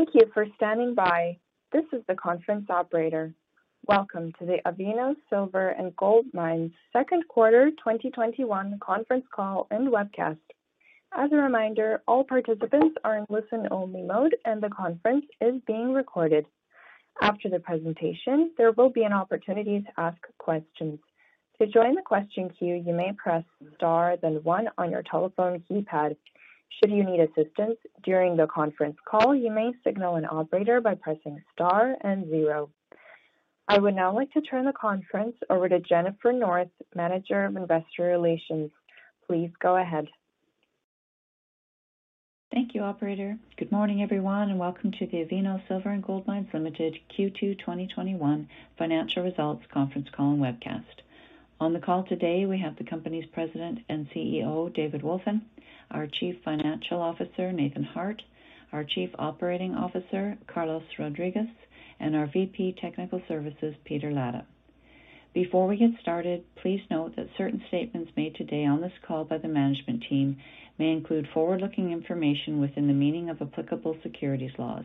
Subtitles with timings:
[0.00, 1.36] Thank you for standing by.
[1.72, 3.34] This is the conference operator.
[3.86, 10.38] Welcome to the Avino Silver and Gold Mines second quarter 2021 conference call and webcast.
[11.14, 16.46] As a reminder, all participants are in listen-only mode, and the conference is being recorded.
[17.20, 20.98] After the presentation, there will be an opportunity to ask questions.
[21.60, 23.44] To join the question queue, you may press
[23.76, 26.16] star then one on your telephone keypad.
[26.78, 31.42] Should you need assistance during the conference call, you may signal an operator by pressing
[31.52, 32.70] star and zero.
[33.68, 38.04] I would now like to turn the conference over to Jennifer North, Manager of Investor
[38.04, 38.70] Relations.
[39.26, 40.08] Please go ahead.
[42.52, 43.36] Thank you, operator.
[43.56, 48.48] Good morning, everyone, and welcome to the Avino Silver and Gold Mines Limited Q2 2021
[48.78, 51.02] financial results conference call and webcast.
[51.60, 55.42] On the call today, we have the company's President and CEO, David Wolfin,
[55.90, 58.22] our Chief Financial Officer, Nathan Harte,
[58.72, 61.48] our Chief Operating Officer, Carlos Rodriguez,
[61.98, 64.44] and our VP Technical Services, Peter Latta.
[65.32, 69.38] Before we get started, please note that certain statements made today on this call by
[69.38, 70.36] the management team
[70.78, 74.84] may include forward-looking information within the meaning of applicable securities laws.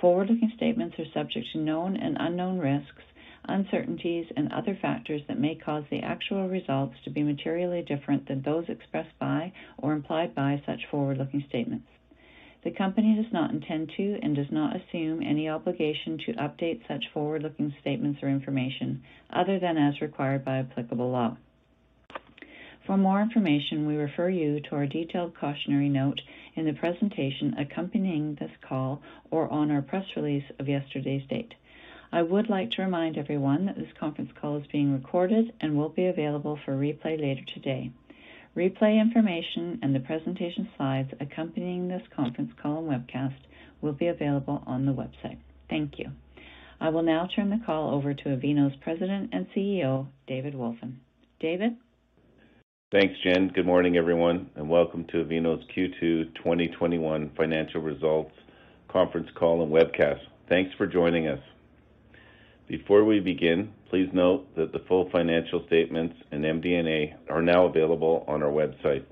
[0.00, 3.02] Forward-looking statements are subject to known and unknown risks,
[3.48, 8.42] uncertainties, and other factors that may cause the actual results to be materially different than
[8.42, 11.86] those expressed by or implied by such forward-looking statements.
[12.64, 17.04] The company does not intend to and does not assume any obligation to update such
[17.12, 21.36] forward-looking statements or information other than as required by applicable law.
[22.86, 26.20] For more information, we refer you to our detailed cautionary note
[26.54, 31.54] in the presentation accompanying this call or on our press release of yesterday's date.
[32.14, 35.88] I would like to remind everyone that this conference call is being recorded and will
[35.88, 37.90] be available for replay later today.
[38.56, 43.34] Replay information and the presentation slides accompanying this conference call and webcast
[43.80, 45.38] will be available on the website.
[45.68, 46.12] Thank you.
[46.80, 50.98] I will now turn the call over to Avino's President and CEO, David Wolfin.
[51.40, 51.76] David?
[52.92, 53.48] Thanks, Jen.
[53.48, 58.36] Good morning, everyone, and welcome to Avino's Q2 2021 financial results
[58.86, 60.20] conference call and webcast.
[60.48, 61.40] Thanks for joining us.
[62.66, 68.24] Before we begin, please note that the full financial statements and MD&A are now available
[68.26, 69.04] on our website.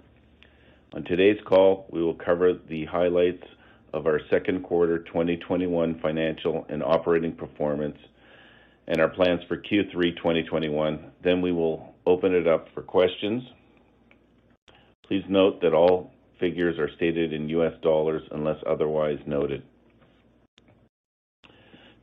[0.94, 3.44] On today's call, we will cover the highlights
[3.92, 7.98] of our second quarter 2021 financial and operating performance
[8.88, 11.12] and our plans for Q3 2021.
[11.22, 13.42] Then We will open it up for questions.
[15.06, 19.62] Please note that all figures are stated in US dollars unless otherwise noted.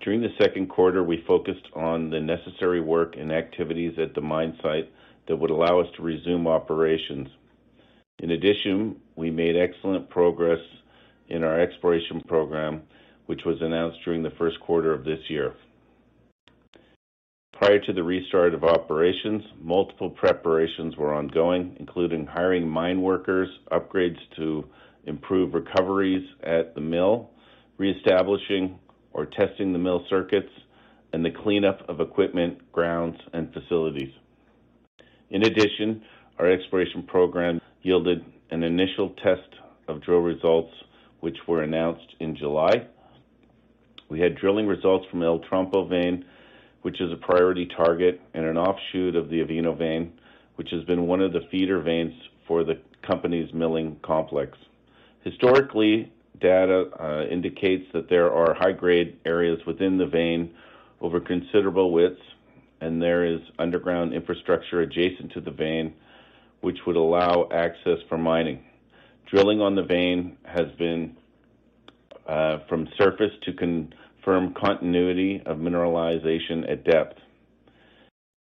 [0.01, 4.57] During the second quarter, we focused on the necessary work and activities at the mine
[4.61, 4.89] site
[5.27, 7.27] that would allow us to resume operations.
[8.19, 10.59] In addition, we made excellent progress
[11.27, 12.81] in our exploration program,
[13.25, 15.53] which was announced during the first quarter of this year.
[17.53, 24.19] Prior to the restart of operations, multiple preparations were ongoing, including hiring mine workers, upgrades
[24.37, 24.65] to
[25.05, 27.31] improve recoveries at the mill,
[27.77, 28.79] reestablishing
[29.13, 30.51] or testing the mill circuits,
[31.13, 34.13] and the cleanup of equipment, grounds, and facilities.
[35.29, 36.03] In addition,
[36.37, 39.49] our exploration program yielded an initial test
[39.87, 40.73] of drill results,
[41.19, 42.87] which were announced in July.
[44.09, 46.25] We had drilling results from El Trompo vein,
[46.81, 50.13] which is a priority target and an offshoot of the Avino vein,
[50.55, 52.13] which has been one of the feeder veins
[52.47, 54.57] for the company's milling complex.
[55.23, 60.53] Historically, data uh, indicates that there are high-grade areas within the vein
[61.01, 62.21] over considerable widths,
[62.81, 65.93] and there is underground infrastructure adjacent to the vein,
[66.61, 68.63] which would allow access for mining.
[69.31, 71.15] Drilling on the vein has been
[72.27, 77.17] uh, from surface to confirm continuity of mineralization at depth.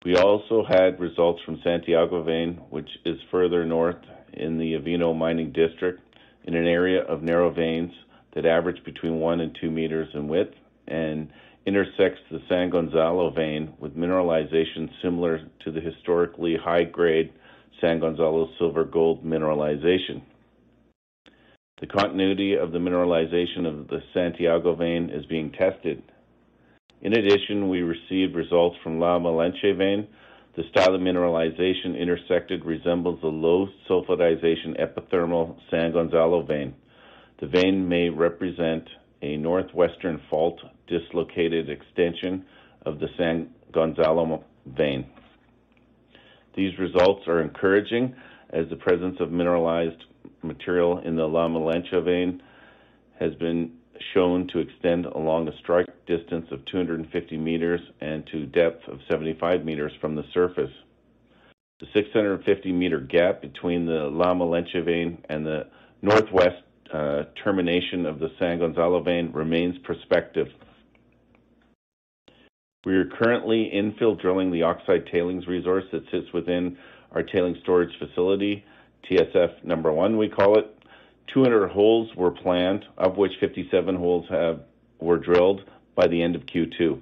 [0.04, 4.02] We also had results from Santiago vein, which is further north
[4.32, 6.00] in the Avino mining district,
[6.44, 7.92] in an area of narrow veins
[8.34, 10.54] that average between one and two meters in width
[10.88, 11.28] and
[11.66, 17.32] intersects the San Gonzalo vein with mineralization similar to the historically high-grade
[17.80, 20.22] San Gonzalo silver-gold mineralization.
[21.80, 26.02] The continuity of the mineralization of the Santiago vein is being tested.
[27.00, 30.06] In addition, we received results from La Malinche vein.
[30.54, 36.74] The style of mineralization intersected resembles the low sulfidization epithermal San Gonzalo vein.
[37.40, 38.86] The vein may represent
[39.22, 42.44] a northwestern fault dislocated extension
[42.84, 45.06] of the San Gonzalo vein.
[46.54, 48.14] These results are encouraging
[48.50, 50.04] as the presence of mineralized
[50.42, 52.42] material in the La Malinche vein
[53.18, 53.72] has been
[54.14, 59.64] shown to extend along a strike distance of 250 meters and to depth of 75
[59.64, 60.70] meters from the surface.
[61.80, 65.66] The 650 meter gap between the La Malinche vein and the
[66.00, 66.62] northwest
[66.92, 70.48] uh, termination of the San Gonzalo vein remains prospective.
[72.84, 76.76] We are currently infill drilling the oxide tailings resource that sits within
[77.12, 78.64] our tailings storage facility,
[79.08, 80.71] TSF number one, we call it.
[81.28, 84.60] 200 holes were planned, of which 57 holes have,
[85.00, 85.62] were drilled
[85.94, 87.00] by the end of Q2.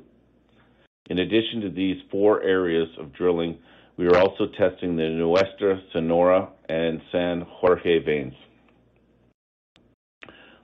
[1.08, 3.58] In addition to these four areas of drilling,
[3.96, 8.34] we are also testing the Nuestra, Senora, and San Jorge veins.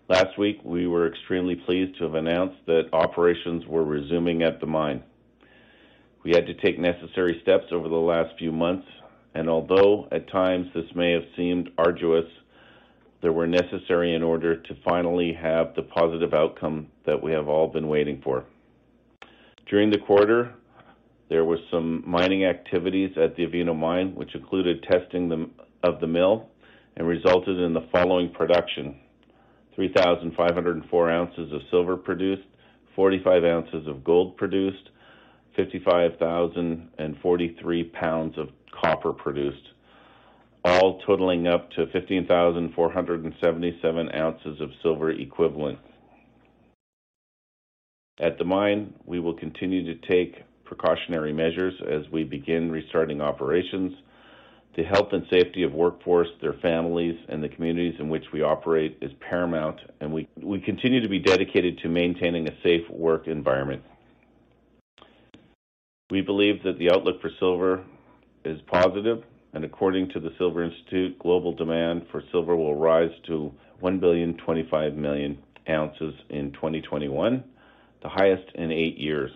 [0.08, 4.66] Last week, we were extremely pleased to have announced that operations were resuming at the
[4.66, 5.02] mine.
[6.22, 8.86] We had to take necessary steps over the last few months,
[9.34, 12.26] and although at times this may have seemed arduous,
[13.22, 17.68] they were necessary in order to finally have the positive outcome that we have all
[17.68, 18.44] been waiting for.
[19.68, 20.54] During the quarter,
[21.28, 25.50] there were some mining activities at the Avino mine, which included testing
[25.82, 26.48] of the mill
[26.96, 28.96] and resulted in the following production.
[29.74, 32.46] 3,504 ounces of silver produced,
[32.94, 34.90] 45 ounces of gold produced,
[35.56, 38.48] 55,043 pounds of
[38.82, 39.68] copper produced,
[40.66, 45.78] all totaling up to 15,477 ounces of silver equivalent.
[48.18, 53.92] At the mine, we will continue to take precautionary measures as we begin restarting operations
[54.76, 58.98] the health and safety of workforce, their families, and the communities in which we operate
[59.00, 63.82] is paramount, and we, we continue to be dedicated to maintaining a safe work environment.
[66.10, 67.84] We believe that the outlook for silver
[68.44, 69.24] is positive,
[69.56, 73.50] and according to the Silver Institute, global demand for silver will rise to
[73.80, 75.38] 1 billion 25 million
[75.70, 77.42] ounces in 2021,
[78.02, 79.30] the highest in eight years,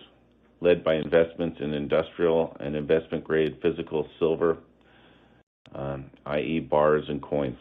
[0.59, 4.59] led by investments in industrial and investment grade physical silver
[5.73, 7.57] um, i.e., bars and coins.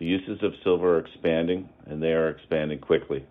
[0.00, 3.24] The uses of silver are expanding, and they are expanding quickly.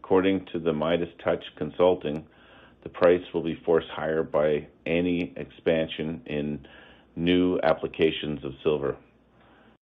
[0.00, 2.26] According to the Midas Touch Consulting,
[2.82, 6.66] the price will be forced higher by any expansion in
[7.16, 8.96] new applications of silver.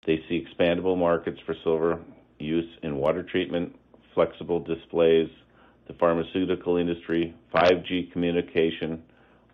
[0.05, 1.99] They see expandable markets for silver
[2.39, 3.75] use in water treatment,
[4.13, 5.29] flexible displays,
[5.87, 9.01] the pharmaceutical industry, 5G communication,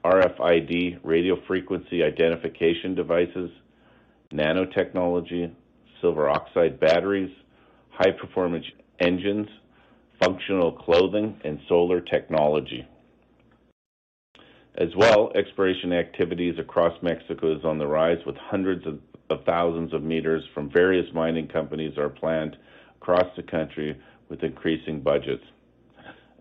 [0.04, 3.52] RFID radio frequency identification devices,
[4.34, 5.52] nanotechnology,
[6.02, 7.32] silver oxide batteries,
[7.92, 8.66] high performance
[9.00, 9.48] engines,
[10.24, 12.88] functional clothing, and solar technology.
[14.76, 19.94] As well, exploration activities across Mexico is on the rise with hundreds of, of thousands
[19.94, 22.56] of meters from various mining companies are planned
[23.02, 25.44] across the country with increasing budgets.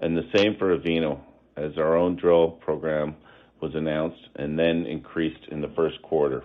[0.00, 1.20] And the same for Avino,
[1.56, 3.16] as our own drill program
[3.60, 6.44] was announced and then increased in the first quarter.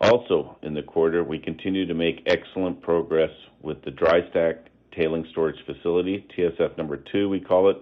[0.00, 3.30] Also, in the quarter, we continue to make excellent progress
[3.62, 4.56] with the dry stack
[4.96, 7.76] tailing storage facility, TSF number two, we call it,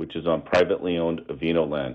[0.00, 1.94] which is on privately owned Avino land,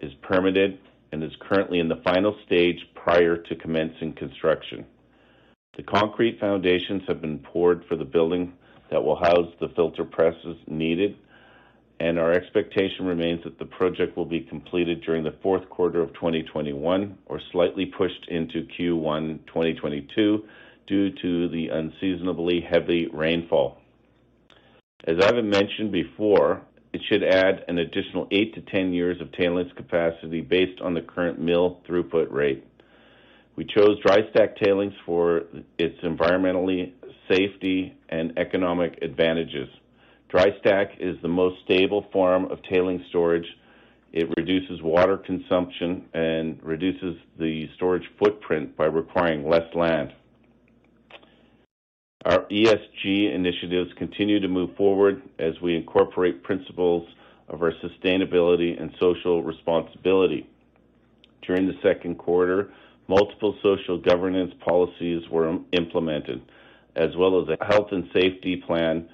[0.00, 0.78] is permitted
[1.10, 4.86] and is currently in the final stage prior to commencing construction.
[5.76, 8.52] The concrete foundations have been poured for the building
[8.92, 11.16] that will house the filter presses needed
[11.98, 16.14] and our expectation remains that the project will be completed during the fourth quarter of
[16.14, 20.44] 2021 or slightly pushed into Q1 2022
[20.86, 23.78] due to the unseasonably heavy rainfall.
[25.04, 29.72] As I've mentioned before, it should add an additional 8 to 10 years of tailings
[29.76, 32.64] capacity based on the current mill throughput rate.
[33.56, 35.42] We chose dry stack tailings for
[35.78, 36.92] its environmentally
[37.28, 39.68] safety and economic advantages.
[40.28, 43.46] Dry stack is the most stable form of tailing storage.
[44.12, 50.12] It reduces water consumption and reduces the storage footprint by requiring less land.
[52.24, 57.08] Our ESG initiatives continue to move forward as we incorporate principles
[57.48, 60.48] of our sustainability and social responsibility.
[61.44, 62.70] During the second quarter,
[63.08, 66.42] multiple social governance policies were implemented,
[66.94, 69.08] as well as a health and safety plan,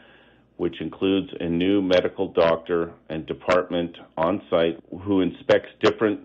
[0.58, 6.20] which includes a new medical doctor and department on site who inspects different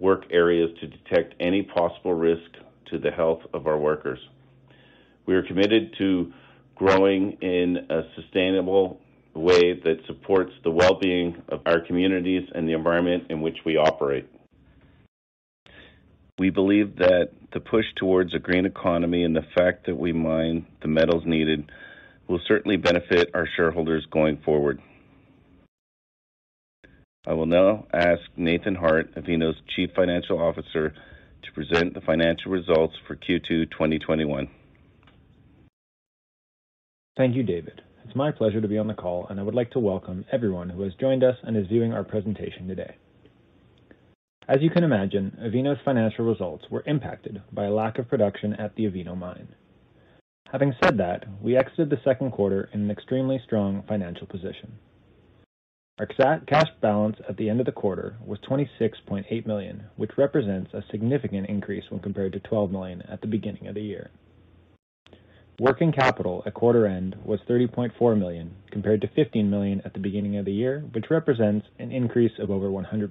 [0.00, 2.50] work areas to detect any possible risk
[2.86, 4.18] to the health of our workers.
[5.26, 6.32] We are committed to
[6.74, 9.00] growing in a sustainable
[9.34, 14.28] way that supports the well-being of our communities and the environment in which we operate.
[16.38, 20.66] We believe that the push towards a green economy and the fact that we mine
[20.82, 21.70] the metals needed
[22.28, 24.80] will certainly benefit our shareholders going forward.
[27.26, 30.92] I will now ask Nathan Harte, Avino's Chief Financial Officer,
[31.42, 34.48] to present the financial results for Q2 2021.
[37.16, 37.80] Thank you, David.
[38.04, 40.68] It's my pleasure to be on the call, and I would like to welcome everyone
[40.68, 42.96] who has joined us and is viewing our presentation today.
[44.48, 48.74] As you can imagine, Avino's financial results were impacted by a lack of production at
[48.74, 49.46] the Avino Mine.
[50.50, 54.76] Having said that, we exited the second quarter in an extremely strong financial position.
[56.00, 60.82] Our cash balance at the end of the quarter was 26.8 million, which represents a
[60.90, 64.10] significant increase when compared to 12 million at the beginning of the year.
[65.60, 70.36] Working capital at quarter end was 30.4 million, compared to 15 million at the beginning
[70.36, 73.10] of the year, which represents an increase of over 100%.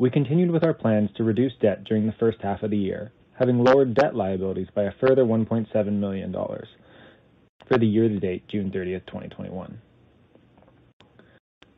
[0.00, 3.12] We continued with our plans to reduce debt during the first half of the year,
[3.38, 8.70] having lowered debt liabilities by a further $1.7 million for the year to date, June
[8.70, 9.78] 30th, 2021.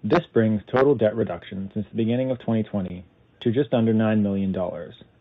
[0.04, 3.04] This brings total debt reduction since the beginning of 2020
[3.44, 4.54] to just under $9 million,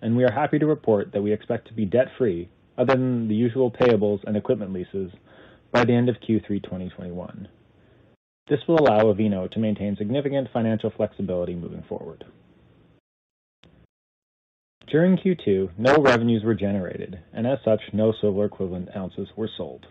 [0.01, 3.35] and we are happy to report that we expect to be debt-free, other than the
[3.35, 5.11] usual payables and equipment leases,
[5.71, 7.47] by the end of Q3 2021.
[8.47, 12.23] This will allow Avino to maintain significant financial flexibility moving forward.
[14.87, 19.85] During Q2, no revenues were generated, and as such, no silver equivalent ounces were sold.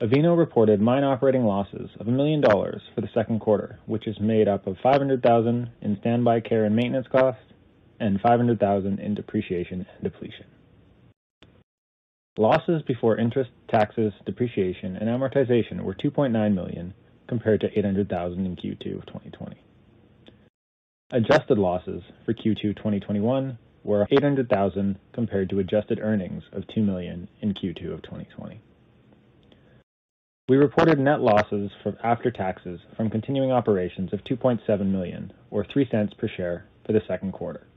[0.00, 4.48] Avino reported mine operating losses of $1 million for the second quarter, which is made
[4.48, 7.42] up of 500,000 in standby care and maintenance costs
[7.98, 10.46] and 500,000 in depreciation and depletion.
[12.38, 16.94] Losses before interest, taxes, depreciation, and amortization were 2.9 million,
[17.28, 19.62] compared to 800,000 in Q2 of 2020.
[21.12, 27.52] Adjusted losses for Q2 2021 were 800,000 compared to adjusted earnings of 2 million in
[27.52, 28.62] Q2 of 2020.
[30.50, 31.70] We reported net losses
[32.02, 37.30] after taxes from continuing operations of 2.7 million, or $0.03 per share for the second
[37.34, 37.68] quarter,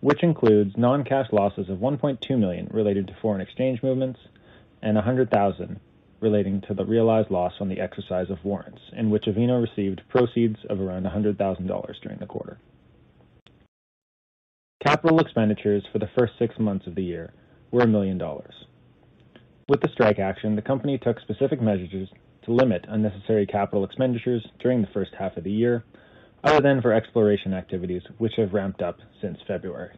[0.00, 4.18] which includes non-cash losses of 1.2 million related to foreign exchange movements
[4.82, 5.78] and 100,000
[6.18, 10.56] relating to the realized loss on the exercise of warrants, in which Avino received proceeds
[10.68, 12.58] of around $100,000 during the quarter.
[14.84, 17.32] Capital expenditures for the first six months of the year
[17.70, 18.20] were $1 million.
[19.68, 22.08] With the strike action, the company took specific measures
[22.44, 25.84] to limit unnecessary capital expenditures during the first half of the year,
[26.42, 29.94] other than for exploration activities, which have ramped up since February.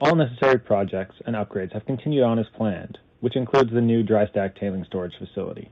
[0.00, 4.26] All necessary projects and upgrades have continued on as planned, which includes the new dry
[4.28, 5.70] stack tailings storage facility.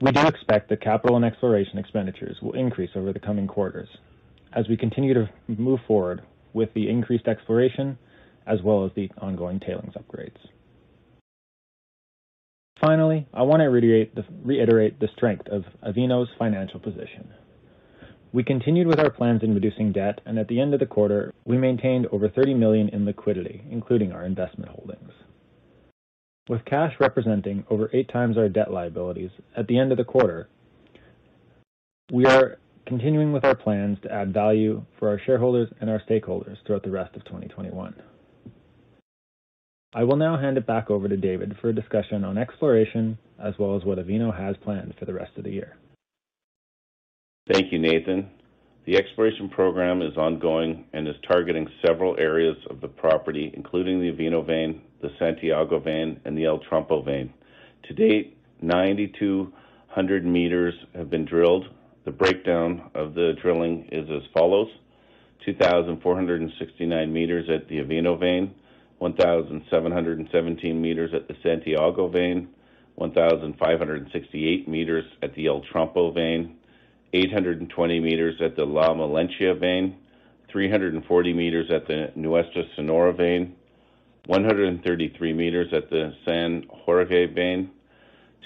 [0.00, 3.88] We do expect that capital and exploration expenditures will increase over the coming quarters
[4.52, 7.98] as we continue to move forward with the increased exploration
[8.46, 10.38] as well as the ongoing tailings upgrades.
[13.20, 13.68] Finally, I want to
[14.44, 17.28] reiterate the strength of Avino's financial position.
[18.32, 21.34] We continued with our plans in reducing debt, and at the end of the quarter,
[21.44, 25.10] we maintained over 30 million in liquidity, including our investment holdings.
[26.48, 30.48] With cash representing over eight times our debt liabilities at the end of the quarter,
[32.12, 36.56] we are continuing with our plans to add value for our shareholders and our stakeholders
[36.66, 37.94] throughout the rest of 2021.
[39.92, 43.54] I will now hand it back over to David for a discussion on exploration as
[43.58, 45.76] well as what Avino has planned for the rest of the year.
[47.52, 48.30] Thank you, Nathan.
[48.86, 54.12] The exploration program is ongoing and is targeting several areas of the property, including the
[54.12, 57.32] Avino vein, the Santiago vein, and the El Trompo vein.
[57.88, 61.64] To date, 9,200 meters have been drilled.
[62.04, 64.68] The breakdown of the drilling is as follows:
[65.44, 68.54] 2,469 meters at the Avino vein,
[69.00, 72.48] 1,717 meters at the Santiago vein,
[72.96, 76.56] 1,568 meters at the El Trompo vein,
[77.14, 79.96] 820 meters at the La Malinche vein,
[80.52, 83.56] 340 meters at the Nuestra Senora vein,
[84.26, 87.70] 133 meters at the San Jorge vein,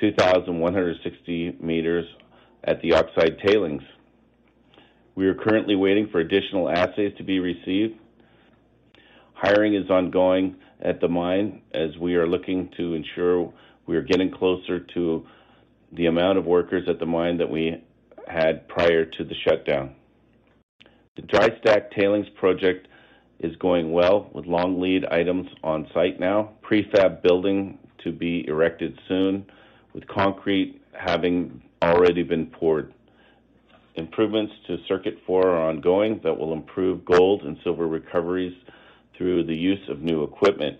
[0.00, 2.06] 2,160 meters
[2.62, 3.82] at the Oxide Tailings.
[5.16, 7.98] We are currently waiting for additional assays to be received.
[9.34, 13.52] Hiring is ongoing at the mine as we are looking to ensure
[13.86, 15.26] we are getting closer to
[15.92, 17.82] the amount of workers at the mine that we
[18.26, 19.94] had prior to the shutdown.
[21.16, 22.88] The dry stack tailings project
[23.40, 26.52] is going well with long lead items on site now.
[26.62, 29.46] Prefab building to be erected soon,
[29.92, 32.92] with concrete having already been poured.
[33.96, 38.54] Improvements to Circuit 4 are ongoing that will improve gold and silver recoveries
[39.16, 40.78] through the use of new equipment.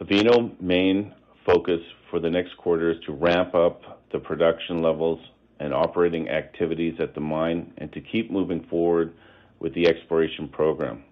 [0.00, 1.14] Avino main
[1.44, 1.80] focus
[2.10, 5.20] for the next quarter is to ramp up the production levels
[5.60, 9.14] and operating activities at the mine and to keep moving forward
[9.58, 11.02] with the exploration program.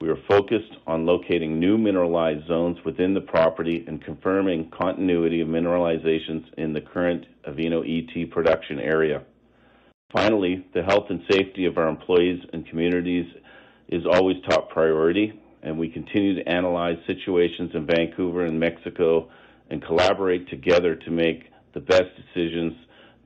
[0.00, 5.48] We are focused on locating new mineralized zones within the property and confirming continuity of
[5.48, 9.22] mineralizations in the current Avino ET production area.
[10.12, 13.26] Finally, the health and safety of our employees and communities
[13.88, 19.28] is always top priority, and we continue to analyze situations in Vancouver and Mexico
[19.70, 22.72] and collaborate together to make the best decisions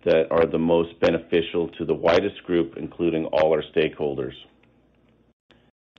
[0.05, 4.35] that are the most beneficial to the widest group, including all our stakeholders.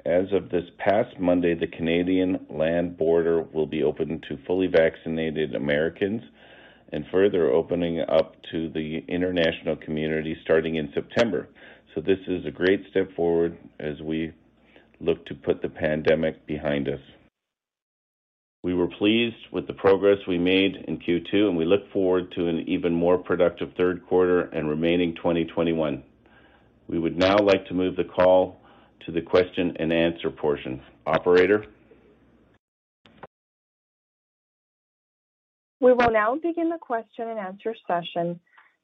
[0.05, 5.55] As of this past Monday, the Canadian land border will be open to fully vaccinated
[5.55, 6.21] Americans
[6.91, 11.47] and further opening up to the international community starting in September.
[11.93, 14.33] So this is a great step forward as we
[14.99, 16.99] look to put the pandemic behind us.
[18.63, 22.47] We were pleased with the progress we made in Q2, and we look forward to
[22.47, 26.01] an even more productive third quarter and remaining 2021.
[26.87, 28.59] We would now like to move the call
[29.05, 30.81] to the question and answer portion.
[31.05, 31.65] Operator?
[35.85, 38.39] We will now begin the question and answer session.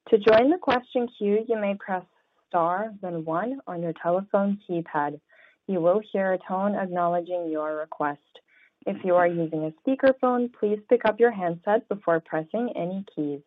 [0.09, 2.03] To join the question queue, you may press
[2.47, 5.19] star then one on your telephone keypad.
[5.65, 8.19] You will hear a tone acknowledging your request.
[8.85, 13.41] If you are using a speakerphone, please pick up your handset before pressing any keys.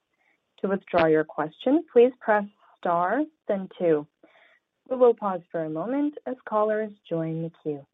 [0.62, 2.47] To withdraw your question, please press
[2.79, 4.05] star then two.
[4.90, 7.87] We will pause for a moment as callers join the queue.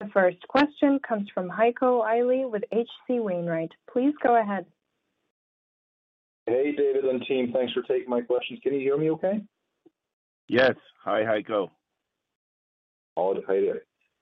[0.00, 3.20] The first question comes from Heiko Ihle with H.C.
[3.20, 3.70] Wainwright.
[3.92, 4.64] Please go ahead.
[6.46, 7.52] Hey, David and team.
[7.52, 8.60] Thanks for taking my questions.
[8.62, 9.42] Can you hear me okay?
[10.48, 10.74] Yes.
[11.04, 11.68] Hi, Heiko.
[13.14, 13.74] All right.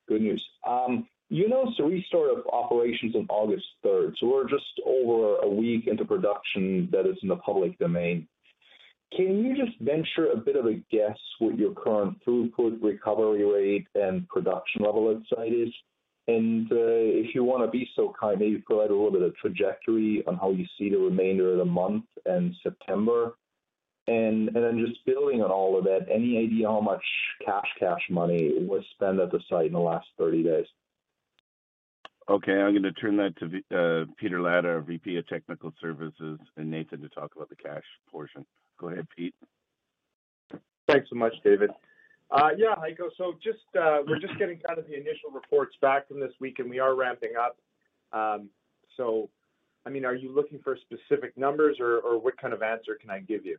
[0.09, 0.45] Good news.
[0.67, 5.49] Um, you announced the restart of operations on August 3rd, so we're just over a
[5.49, 8.27] week into production that is in the public domain.
[9.17, 13.87] Can you just venture a bit of a guess what your current throughput, recovery rate,
[13.95, 15.73] and production level at site is?
[16.27, 19.35] And uh, if you want to be so kind, maybe provide a little bit of
[19.37, 23.35] trajectory on how you see the remainder of the month and September.
[24.07, 27.03] And and then just building on all of that, any idea how much
[27.45, 30.67] cash cash money was spent at the site in the last 30 days?
[32.31, 36.39] Okay, I'm going to turn that to uh, Peter Latta, our VP of Technical Services,
[36.59, 38.45] and Nathan to talk about the cash portion.
[38.79, 39.35] Go ahead, Pete.
[40.87, 41.71] Thanks so much, David.
[42.31, 46.07] Uh, yeah, Heiko, so just uh, we're just getting kind of the initial reports back
[46.07, 47.57] from this week, and we are ramping up.
[48.13, 48.51] Um,
[48.99, 49.31] so,
[49.87, 53.21] I mean, are you looking for specific numbers, or what kind of answer can I
[53.21, 53.57] give you?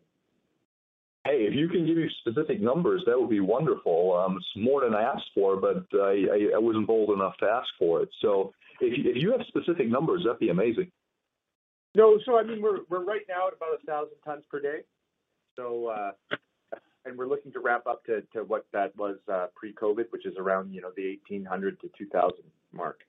[1.25, 4.15] Hey, if you can give me specific numbers, that would be wonderful.
[4.15, 8.03] Um, it's more than I asked for, but I wasn't bold enough to ask for
[8.03, 8.09] it.
[8.21, 10.91] So if you have specific numbers, that'd be amazing.
[11.95, 14.81] No, so I mean, we're we're right now at about a 1,000 tons per day.
[15.55, 16.11] So, uh,
[17.05, 20.35] and we're looking to ramp up to to what that was uh, pre-COVID, which is
[20.37, 22.35] around, you know, the 1800 to 2000
[22.71, 23.01] mark.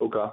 [0.00, 0.32] Okay.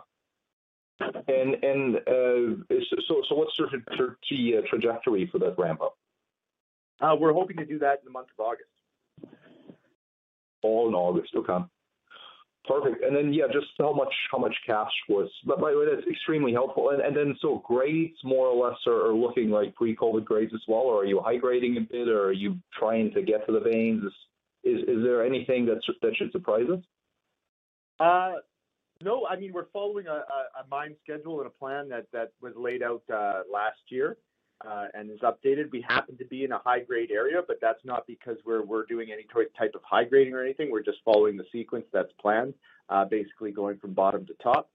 [1.00, 2.76] And uh,
[3.08, 5.98] so what's sort of the trajectory for that ramp up?
[7.20, 8.70] We're hoping to do that in the month of August.
[10.62, 11.34] All in August.
[11.36, 11.58] Okay.
[12.67, 13.04] Perfect.
[13.04, 15.30] And then, yeah, just how much how much cash was...
[15.45, 16.89] But by the way, that's extremely helpful.
[16.89, 20.82] And and then, so grades more or less are looking like pre-COVID grades as well,
[20.82, 23.60] or are you high grading a bit, or are you trying to get to the
[23.60, 24.04] veins?
[24.63, 26.84] Is is there anything that should surprise us?
[28.00, 28.34] Uh,
[29.02, 29.26] no.
[29.26, 30.22] I mean, we're following a
[30.69, 34.17] mine schedule and a plan that was laid out uh, last year
[34.67, 35.72] Uh, and is updated.
[35.72, 39.26] We happen to be in a high-grade area, but that's not because we're doing any
[39.58, 40.69] type of high grading or anything.
[40.69, 42.54] We're just following the sequence that's planned,
[42.89, 44.69] uh, basically going from bottom to top.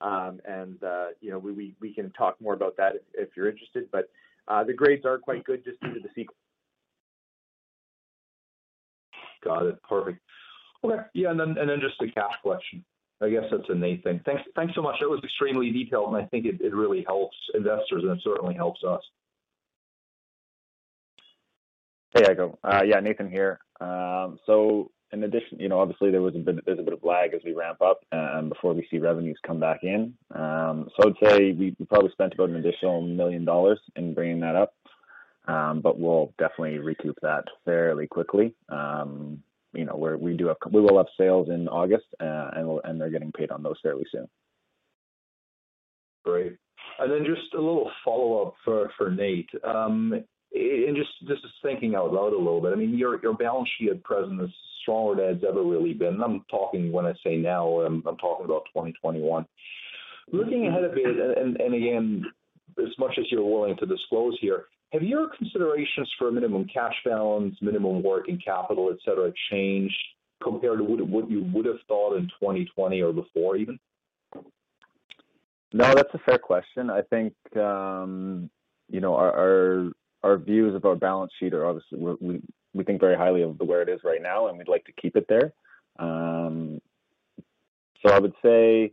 [0.00, 4.08] Um, and uh, you know, we can talk more about that if you're interested, but
[4.66, 6.38] the grades are quite good just due to the sequence.
[9.42, 9.82] Got it.
[9.82, 10.20] Perfect.
[10.84, 11.02] Okay.
[11.12, 12.84] Yeah, and then just a cash question.
[13.20, 14.20] I guess that's a Nate thing.
[14.24, 15.00] Thanks, thanks so much.
[15.00, 18.54] That was extremely detailed, and I think it, it really helps investors, and it certainly
[18.54, 19.02] helps us.
[22.14, 22.56] Hey, Heiko.
[22.62, 23.58] Uh, yeah, Nathan here.
[23.80, 27.02] Um, so in addition, you know, obviously there was a bit, there's a bit of
[27.02, 30.14] lag as we ramp up and before we see revenues come back in.
[30.32, 34.54] Um, so I'd say we, probably spent about an additional million dollars in bringing that
[34.54, 34.74] up.
[35.46, 38.54] Um, but we'll definitely recoup that fairly quickly.
[38.68, 39.42] Um,
[39.74, 43.10] you know, we do have, we will have sales in August, uh, and and they're
[43.10, 44.26] getting paid on those fairly soon.
[46.24, 46.56] Great.
[46.98, 49.50] And then just a little follow up for for Nate.
[50.54, 52.72] And just just thinking out loud a little bit.
[52.72, 54.50] I mean, your your balance sheet at present is
[54.82, 56.22] stronger than it's ever really been.
[56.22, 59.46] I'm talking when I say now, I'm, I'm talking about 2021.
[60.32, 62.24] Looking ahead a bit, and, and again,
[62.78, 67.56] as much as you're willing to disclose here, have your considerations for minimum cash balance,
[67.60, 69.96] minimum working capital, et cetera, changed
[70.42, 73.78] compared to what you would have thought in 2020 or before even?
[75.72, 76.90] No, that's a fair question.
[76.90, 78.48] I think, um,
[78.88, 79.92] you know, our our
[80.36, 82.40] views of our balance sheet are obviously we
[82.72, 85.16] we think very highly of where it is right now, and we'd like to keep
[85.16, 85.52] it there.
[85.98, 86.80] Um,
[88.04, 88.92] so I would say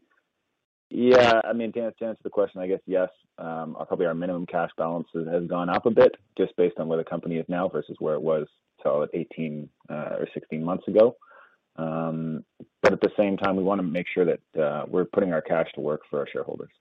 [0.94, 3.10] yeah, I mean, to answer the question, I guess yes.
[3.38, 6.98] Um, probably our minimum cash balance has gone up a bit just based on where
[6.98, 8.46] the company is now versus where it was,
[8.84, 11.16] so 18 uh, or 16 months ago.
[11.78, 12.44] Um,
[12.82, 15.42] but at the same time, we want to make sure that uh, we're putting our
[15.42, 16.72] cash to work for our shareholders.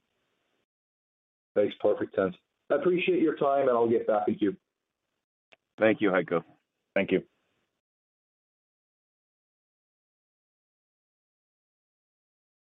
[1.54, 2.34] Makes perfect sense.
[2.70, 4.56] I appreciate your time, and I'll get back with you.
[5.78, 6.42] Thank you, Heiko.
[6.94, 7.22] Thank you.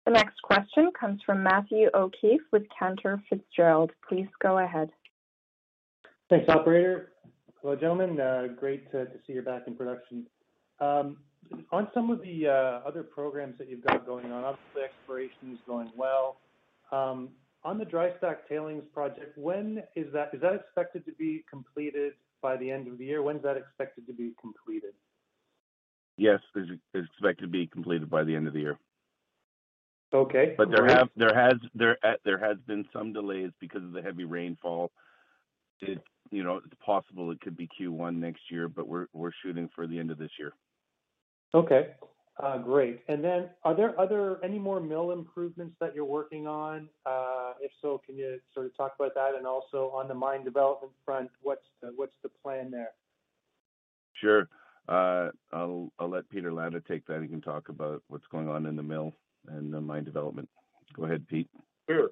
[0.07, 3.93] The next question comes from Matthew O'Keefe with Cantor Fitzgerald.
[4.09, 4.91] Please go ahead.
[6.29, 7.13] Thanks, operator.
[7.61, 8.19] Hello, gentlemen.
[8.19, 10.27] Uh, great to, to, see you're back in production.
[10.81, 11.19] Um,
[11.71, 15.59] on some of the uh, other programs that you've got going on, obviously exploration is
[15.67, 16.39] going well.
[17.63, 20.31] On the dry stack tailings project, when is that?
[20.33, 23.23] Is that expected to be completed by the end of the year?
[23.23, 24.95] When's that expected to be completed?
[26.17, 28.79] Yes, it's expected to be completed by the end of the year.
[30.13, 30.55] Okay.
[30.57, 34.03] But there have there has there uh, there has been some delays because of the
[34.03, 34.91] heavy rainfall.
[35.81, 39.69] It you know it's possible it could be Q1 next year, but we're we're shooting
[39.75, 40.53] for the end of this year.
[41.55, 41.91] Okay,
[42.43, 43.01] uh, great.
[43.09, 46.89] And then are there other any more mill improvements that you're working on?
[47.61, 49.35] If so, can you sort of talk about that?
[49.37, 52.91] And also on the mine development front, what's the what's the plan there?
[54.15, 54.49] Sure.
[54.89, 57.23] Uh, I'll I'll let Peter Latta take that.
[57.23, 59.13] He can talk about what's going on in the mill
[59.49, 60.49] and the mine development.
[60.95, 61.49] Go ahead, Pete.
[61.89, 62.11] Sure.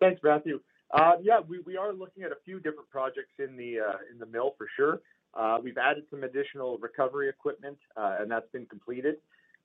[0.00, 0.60] Thanks, Matthew.
[0.92, 4.18] Uh, yeah, we, we are looking at a few different projects in the uh, in
[4.18, 5.00] the mill for sure.
[5.34, 9.16] Uh, we've added some additional recovery equipment, uh, and that's been completed.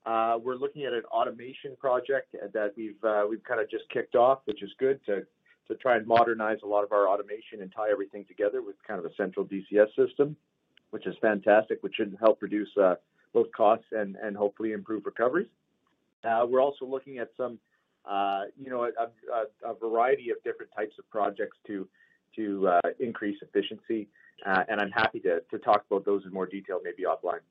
[0.05, 2.95] Uh, we're looking at an automation project that we've
[3.29, 5.25] we've kind of just kicked off, which is good to
[5.67, 8.99] to try and modernize a lot of our automation and tie everything together with kind
[8.99, 10.35] of a central DCS system,
[10.89, 12.69] which is fantastic, which should help reduce
[13.33, 15.47] both costs and and hopefully improve recoveries.
[16.23, 17.57] Uh, we're also looking at some,
[18.05, 21.87] uh, you know, a, a, a, variety of different types of projects to
[22.35, 24.07] to uh, increase efficiency,
[24.45, 27.41] uh, and I'm happy to to talk about those in more detail, maybe offline.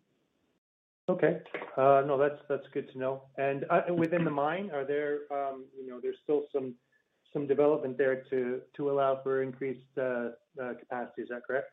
[1.11, 1.41] Okay,
[1.77, 3.23] uh, no, that's that's good to know.
[3.37, 6.75] And uh, within the mine, are there, um, you know, there's still some
[7.33, 11.23] some development there to to allow for increased capacity.
[11.23, 11.73] Is that correct?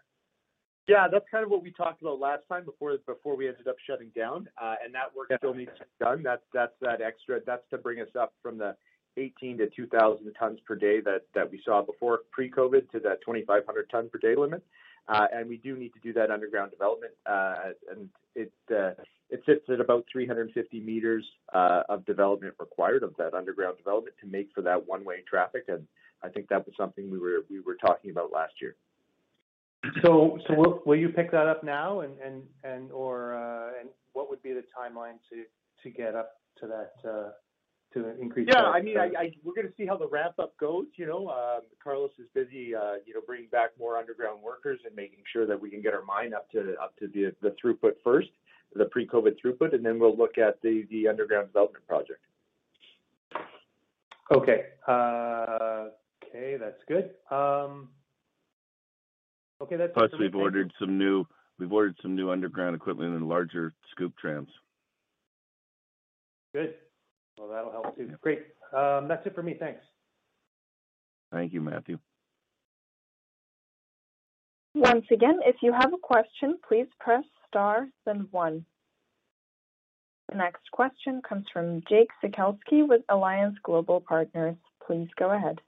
[0.87, 3.75] Yeah, that's kind of what we talked about last time before before we ended up
[3.85, 6.23] shutting down, uh, and that work still needs to be done.
[6.23, 7.39] That's that's that extra.
[7.45, 8.75] That's to bring us up from the
[9.17, 13.89] 18 to 2,000 tons per day that that we saw before pre-COVID to that 2,500
[13.91, 14.63] ton per day limit.
[15.09, 18.09] Uh, and we do need to do that underground development, uh, and
[19.29, 24.27] it sits at about 350 meters uh, of development required of that underground development to
[24.27, 25.65] make for that one-way traffic.
[25.67, 25.85] And
[26.23, 28.75] I think that was something we were we were talking about last year.
[30.03, 33.89] So, so will, will you pick that up now, and and and or uh, and
[34.13, 35.43] what would be the timeline to
[35.83, 37.29] to get up to that uh,
[37.93, 38.47] to increase?
[38.51, 40.85] Yeah, I mean, I, I, we're going to see how the ramp up goes.
[40.95, 44.95] You know, um, Carlos is busy, uh, you know, bringing back more underground workers and
[44.95, 47.93] making sure that we can get our mine up to up to the the throughput
[48.03, 48.29] first,
[48.73, 52.21] the pre-COVID throughput, and then we'll look at the the underground development project.
[54.31, 54.65] Okay.
[54.87, 55.89] Uh,
[56.23, 57.11] okay, that's good.
[57.31, 57.89] Um,
[59.61, 61.25] Okay, that's plus we've ordered some new
[61.57, 64.49] we've ordered some new underground equipment and larger scoop trams.
[66.53, 66.75] Good.
[67.37, 68.11] Well, that'll help too.
[68.21, 68.39] Great.
[68.73, 69.55] Um, that's it for me.
[69.59, 69.81] Thanks.
[71.31, 71.97] Thank you, Matthew.
[74.75, 78.65] Once again, if you have a question, please press star then one.
[80.29, 84.57] The next question comes from Jake Sekelsky with Alliance Global Partners.
[84.85, 85.61] Please go ahead.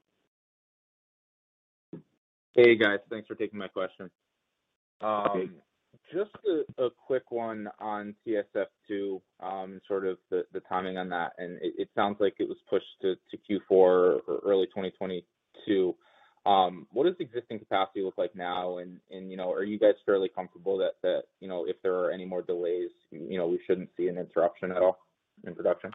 [2.54, 2.98] Hey, guys.
[3.08, 4.10] Thanks for taking my question.
[5.00, 5.54] Um,
[6.12, 6.30] just
[6.78, 11.32] a quick one on TSF2, um, sort of the timing on that.
[11.38, 13.16] And it sounds like it was pushed to
[13.48, 15.94] Q4 or early 2022.
[16.46, 18.78] Um, what does existing capacity look like now?
[18.78, 21.22] And and you know, are you guys fairly comfortable that,
[22.10, 24.98] any more delays, you know, we shouldn't see an interruption at all
[25.46, 25.90] in production?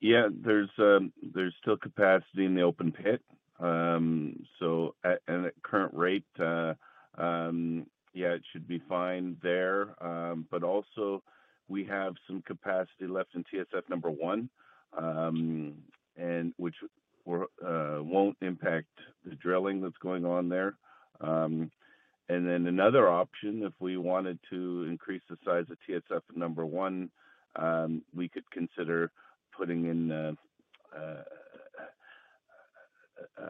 [0.00, 0.28] Yeah.
[0.32, 1.12] There's um,
[1.60, 3.20] still capacity in the open pit.
[3.58, 5.20] Um, so at
[5.62, 6.74] current rate, uh,
[7.18, 9.94] um, yeah, it should be fine there.
[10.02, 11.22] Um, but also
[11.68, 14.48] we have some capacity left in TSF number one,
[14.96, 16.74] and which
[17.28, 18.88] uh, won't impact
[19.24, 20.74] the drilling that's going on there.
[22.90, 27.08] Another option, if we wanted to increase the size of TSF number one,
[27.54, 29.12] um, we could consider
[29.56, 30.32] putting in uh,
[30.92, 31.22] uh,
[33.40, 33.48] uh,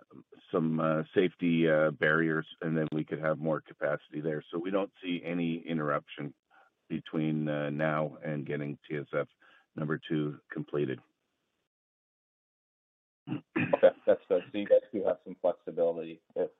[0.52, 1.66] some safety
[1.98, 4.44] barriers, and then we could have more capacity there.
[4.52, 6.34] So we don't see any interruption
[6.90, 9.26] between now and getting TSF
[9.74, 11.00] number two completed.
[13.30, 13.88] Okay.
[14.06, 14.42] That's good.
[14.52, 16.50] So You guys do have some flexibility if.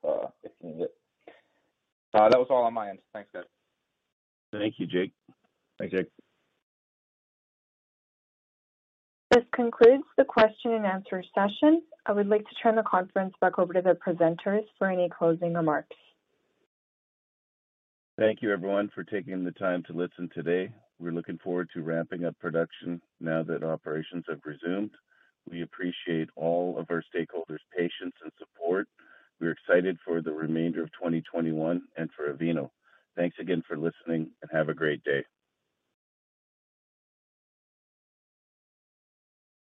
[2.21, 2.99] Uh, that was all on my end.
[3.15, 3.45] Thanks, guys.
[4.53, 5.13] Thank you, Jake.
[5.79, 6.09] Thanks, Jake.
[9.31, 11.83] This concludes the question and answer session.
[12.05, 15.55] I would like to turn the conference back over to the presenters for any closing
[15.55, 15.97] remarks.
[18.19, 20.71] Thank you, everyone, for taking the time to listen today.
[20.99, 24.91] We're looking forward to ramping up production now that operations have resumed.
[25.49, 28.89] We appreciate all of our stakeholders' patience and support.
[29.41, 32.71] We're excited for the remainder of 2021 and for Avino.
[33.17, 35.25] Thanks again for listening, and have a great day.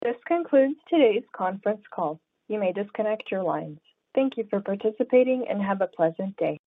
[0.02, 2.20] This concludes today's conference call.
[2.48, 3.78] You may disconnect your lines.
[4.14, 6.58] Thank you for participating, and have a pleasant day.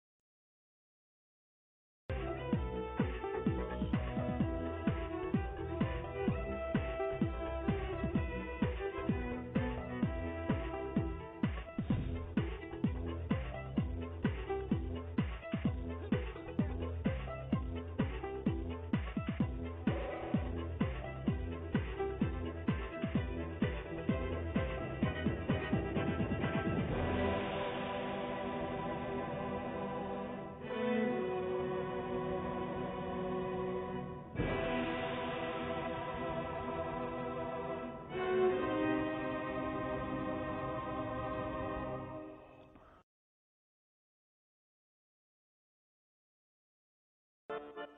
[47.74, 47.88] Thank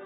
[0.00, 0.05] you.